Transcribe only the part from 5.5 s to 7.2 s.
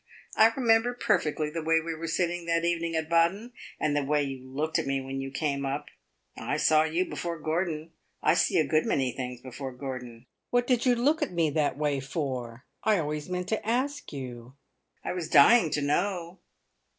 up. I saw you